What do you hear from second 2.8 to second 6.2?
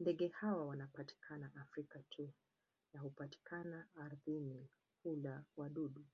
na hupatikana ardhini; hula wadudu.